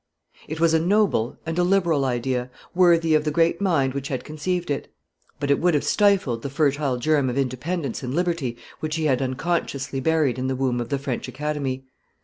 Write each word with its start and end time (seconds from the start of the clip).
It 0.47 0.59
was 0.59 0.73
a 0.73 0.79
noble 0.79 1.37
and 1.45 1.59
a 1.59 1.63
liberal 1.63 2.05
idea, 2.05 2.49
worthy 2.73 3.13
of 3.13 3.23
the 3.23 3.29
great 3.29 3.61
mind 3.61 3.93
which 3.93 4.07
had 4.07 4.23
conceived 4.23 4.71
it; 4.71 4.91
but 5.39 5.51
it 5.51 5.59
would 5.59 5.75
have 5.75 5.83
stifled 5.83 6.41
the 6.41 6.49
fertile 6.49 6.97
germ 6.97 7.29
of 7.29 7.37
independence 7.37 8.01
and 8.01 8.15
liberty 8.15 8.57
which 8.79 8.95
he 8.95 9.05
had 9.05 9.21
unconsciously 9.21 9.99
buried 9.99 10.39
in 10.39 10.47
the 10.47 10.55
womb 10.55 10.81
of 10.81 10.89
the 10.89 10.97
French 10.97 11.27
Academy. 11.27 11.85